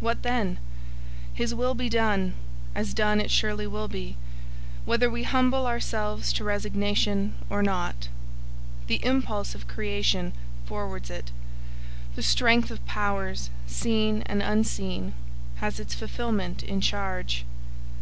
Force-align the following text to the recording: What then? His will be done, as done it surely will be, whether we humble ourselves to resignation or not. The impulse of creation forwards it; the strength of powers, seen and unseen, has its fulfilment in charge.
What 0.00 0.22
then? 0.22 0.58
His 1.32 1.54
will 1.54 1.74
be 1.74 1.88
done, 1.88 2.34
as 2.74 2.92
done 2.92 3.18
it 3.18 3.30
surely 3.30 3.66
will 3.66 3.88
be, 3.88 4.18
whether 4.84 5.08
we 5.08 5.22
humble 5.22 5.66
ourselves 5.66 6.34
to 6.34 6.44
resignation 6.44 7.32
or 7.48 7.62
not. 7.62 8.08
The 8.88 9.02
impulse 9.02 9.54
of 9.54 9.66
creation 9.68 10.34
forwards 10.66 11.08
it; 11.08 11.30
the 12.14 12.22
strength 12.22 12.70
of 12.70 12.84
powers, 12.84 13.48
seen 13.66 14.20
and 14.26 14.42
unseen, 14.42 15.14
has 15.64 15.80
its 15.80 15.94
fulfilment 15.94 16.62
in 16.62 16.82
charge. 16.82 17.46